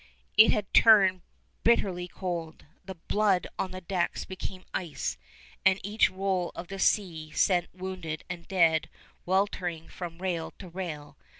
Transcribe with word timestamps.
It 0.35 0.49
had 0.51 0.73
turned 0.73 1.21
bitterly 1.63 2.07
cold. 2.07 2.65
The 2.85 2.95
blood 2.95 3.45
on 3.59 3.69
the 3.69 3.81
decks 3.81 4.25
became 4.25 4.65
ice, 4.73 5.15
and 5.63 5.79
each 5.83 6.09
roll 6.09 6.51
of 6.55 6.69
the 6.69 6.79
sea 6.79 7.29
sent 7.33 7.67
wounded 7.71 8.23
and 8.27 8.47
dead 8.47 8.89
weltering 9.27 9.89
from 9.89 10.17
rail 10.17 10.55
to 10.57 10.69
rail. 10.69 11.17